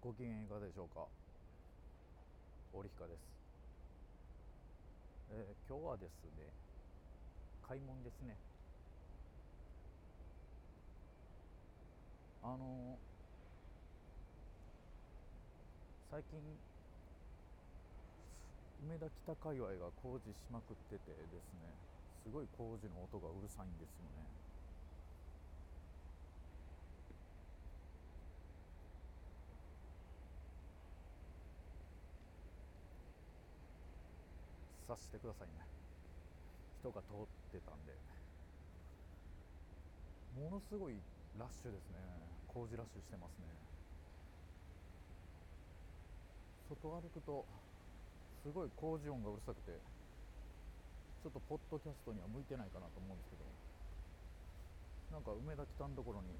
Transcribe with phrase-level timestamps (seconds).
[0.00, 1.06] ご機嫌いかがでしょうか？
[2.72, 3.20] 織彦です、
[5.30, 6.54] えー今日はですね
[7.68, 8.34] 買い物ですね。
[12.42, 13.10] あのー
[16.10, 16.40] 最近
[18.82, 21.78] 梅田北界隈が工事しまくっててですね
[22.24, 24.49] すごい工事の音がうるさいんですよね。
[34.90, 35.62] 察してくださいね。
[36.82, 37.94] 人が通ってたんで。
[40.34, 40.98] ものすごい
[41.38, 42.02] ラッシュですね。
[42.50, 43.46] 工事ラッシュしてますね。
[46.70, 47.46] 外歩くと
[48.42, 53.42] すごい工事音がうるさくてちょっとポッドキャストには向いてないかなと思うんですけど
[55.10, 56.30] なんか梅田北のところに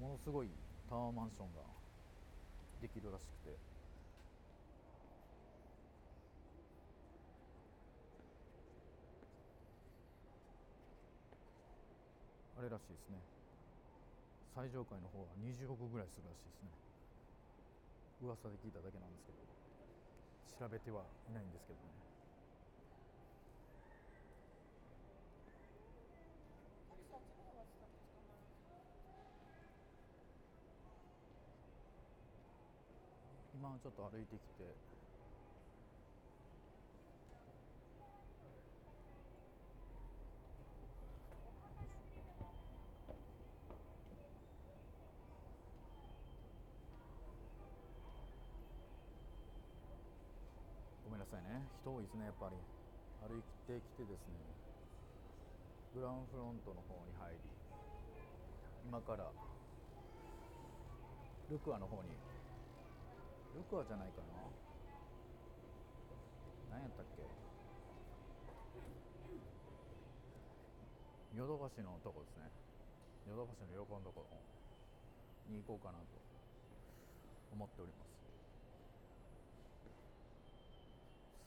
[0.00, 0.48] ものすごい
[0.88, 1.60] タワーマンションが
[2.80, 3.67] できるらしくて
[12.58, 13.22] あれらしいですね。
[14.50, 16.74] 最上階の方は20億ぐらいするらしいですね。
[18.18, 19.38] 噂で聞いただけなんですけど。
[20.58, 21.94] 調べてはいないんですけどね。
[33.54, 34.66] 今ちょっと歩いてきて
[51.28, 51.62] さいね。
[51.84, 52.56] 人多いですねやっぱり。
[53.18, 54.38] 歩いてきてですね。
[55.94, 57.38] グランフロントの方に入り
[58.86, 59.26] 今から
[61.50, 62.12] ルクアの方に
[63.56, 64.38] ルクアじゃないかな。
[66.76, 67.24] 何やったっけ？
[71.36, 72.46] ヨドバシのとこですね。
[73.26, 74.36] ヨドバシの横のところ
[75.50, 76.04] に行こうかなと
[77.52, 78.07] 思っております。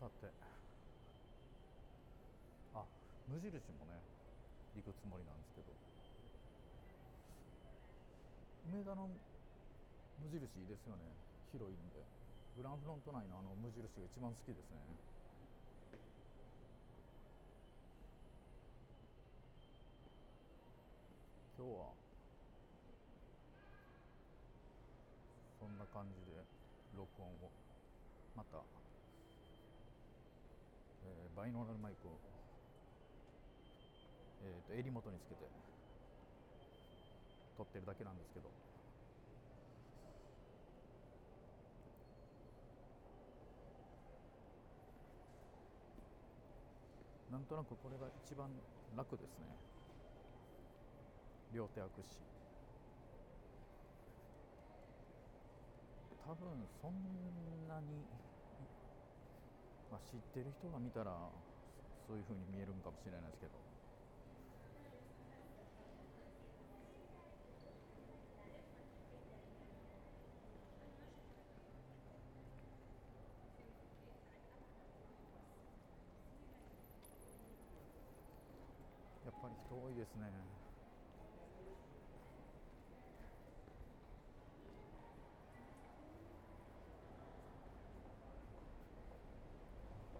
[0.00, 0.32] さて。
[2.72, 2.80] あ
[3.28, 4.00] 無印もね
[4.72, 5.68] 行くつもりなんですけど。
[8.72, 9.12] 梅田の
[10.24, 11.04] 無印いいですよね。
[11.52, 12.00] 広いんで。
[12.56, 14.80] グランフロント内のあの無印が一番好きですね。
[21.60, 21.92] 今日は
[25.60, 26.40] そんな感じで
[26.96, 27.52] 録音を
[28.32, 28.64] また
[31.40, 32.12] バイノーラルマイクを、
[34.44, 35.48] えー、と襟元につけて
[37.56, 38.52] 撮ってるだけなんですけど。
[47.32, 48.50] なんとなくこれが一番
[48.94, 49.56] 楽ですね。
[51.54, 52.20] 両手握し
[56.20, 56.92] 多分そん
[57.66, 58.04] なに
[59.90, 61.10] まあ、知ってる人が見たら
[62.06, 63.52] そういう風に見えるんかもしれないですけど。
[79.24, 80.22] やっぱり人多いですね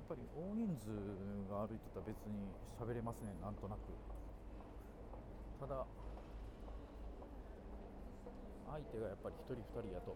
[0.00, 0.94] やっぱり大人数
[1.50, 2.46] が歩いてたら別に
[2.78, 3.90] 喋れますねなんとなく。
[5.58, 5.82] ただ
[8.70, 10.14] 相手がやっぱり一人二人やと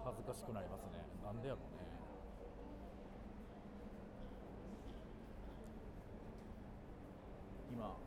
[0.00, 1.04] 恥ずかしくなりますね。
[1.20, 1.84] なんでやろうね。
[7.68, 8.00] 今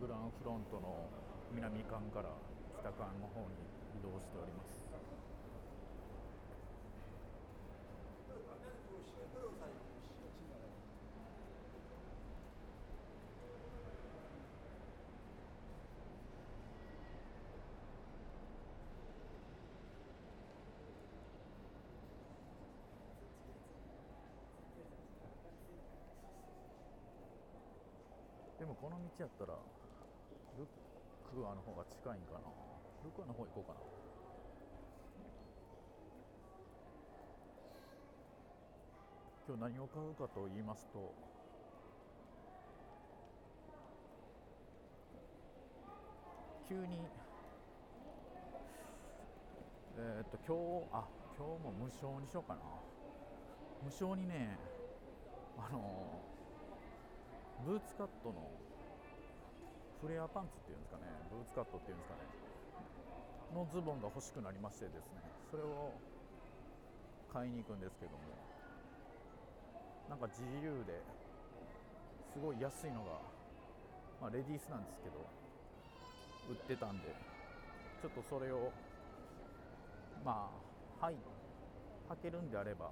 [0.00, 1.04] グランフロントの
[1.52, 2.32] 南館から
[2.80, 3.60] 北館の方に
[3.92, 4.93] 移動しております。
[28.64, 29.52] でもこの道やったら
[30.56, 30.66] ルッ
[31.36, 32.48] クアの方が近いんかな？
[33.04, 33.80] ルックアの方行こうかな。
[39.46, 41.12] 今日何を買うかと言いますと
[46.66, 46.96] 急に
[49.98, 51.04] えーっと今日あ
[51.36, 52.62] 今日も無償にしようかな。
[53.82, 54.56] 無償にね
[55.58, 56.23] あの
[57.62, 58.50] ブーツカットの
[60.02, 61.06] フレアパンツっていうんですかね。
[61.30, 62.26] ブーツカットっていうんですかね。
[63.54, 65.22] のズボンが欲しくなりましてですね。
[65.50, 65.94] それを
[67.32, 68.34] 買いに行くんですけども。
[70.08, 71.00] なんか GU で
[72.32, 73.12] すごい安いのが、
[74.20, 75.16] まあ、レディースなんですけど
[76.50, 77.08] 売ってたんで
[78.02, 78.70] ちょっとそれを
[80.24, 80.50] ま
[81.00, 81.14] あはい
[82.10, 82.90] 履けるんであれば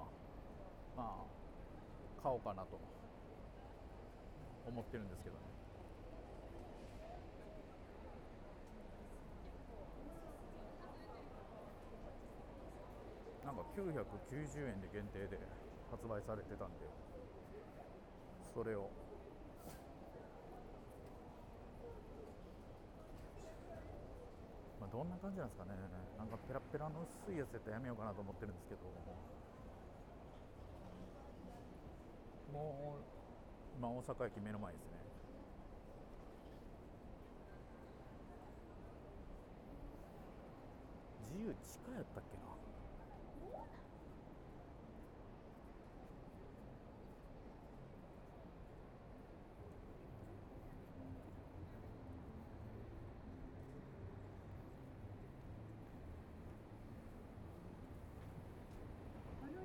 [0.96, 3.01] まあ買おうかなと。
[4.66, 5.42] 思ってるんですけどね。
[13.44, 15.38] なんか990円で限定で
[15.90, 16.86] 発売されてたんで
[18.54, 18.88] それを。
[24.80, 25.72] まあどんな感じなんですかね。
[26.18, 28.80] なんかペラペラの薄いやつやったらやめようかなと思ってるんですけど。
[32.52, 33.21] もう
[33.76, 34.92] 今大阪駅目の前ですね。
[41.34, 42.52] 自由地下やったっけな。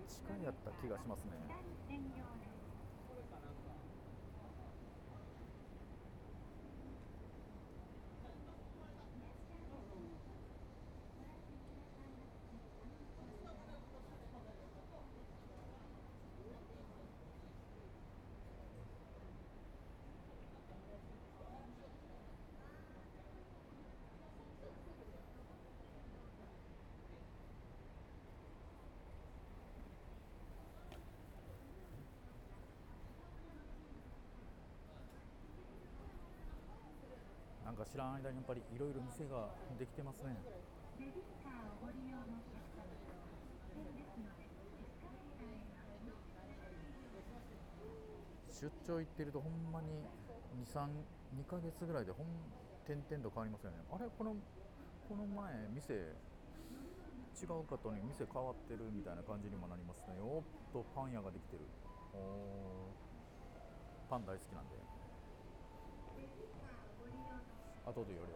[0.08, 1.32] 地下やった気がしますね
[37.68, 39.48] なんか知らん間にやっぱりいろいろ店が
[39.80, 40.36] できてますね。
[48.52, 49.88] 出張行ってるとほんまに
[50.66, 52.26] 232ヶ月ぐらいでほん
[52.86, 53.78] 点々と変わりますよね。
[53.92, 54.36] あれこの
[55.08, 60.18] この前店違う方に店変わってるみたいな感じにもなりますね。
[60.20, 60.44] おっ
[60.74, 61.64] とパン屋ができてる。
[62.18, 62.90] お
[64.10, 64.97] パン大好きなんで。
[67.88, 68.28] 後で寄るよ。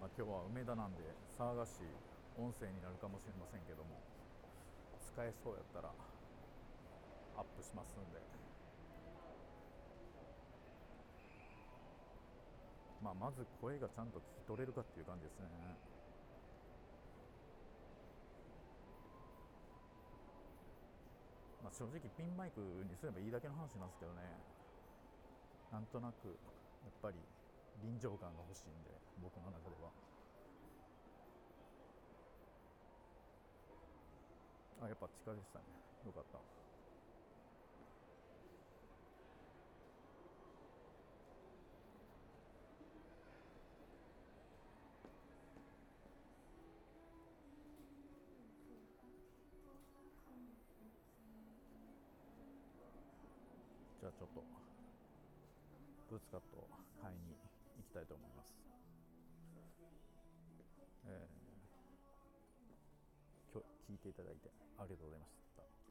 [0.00, 1.02] まあ、今日は梅田なんで
[1.38, 1.86] 騒がしい
[2.36, 3.94] 音声になるかもしれませんけども
[5.14, 5.94] 使えそうやったら
[7.38, 8.41] アップしますんで。
[13.12, 15.44] あまず声がちゃんと聞き取れるかっていう感じですね。
[21.60, 24.24] まあ正直ピンマイクにすればいいだけの話なんですけどね。
[25.68, 26.32] なんとなく
[26.84, 27.20] やっぱり
[27.84, 29.92] 臨場感が欲しいんで僕の中では。
[34.80, 35.64] あやっぱ地下でしたね。
[36.08, 36.71] よかった。
[54.18, 54.44] ちょっと
[56.10, 56.68] ブーツカットを
[57.02, 57.36] 買いに
[57.76, 58.54] 行きたいと思います、
[61.06, 61.42] えー
[63.52, 65.81] 今日聞いていただいてありがとうございました。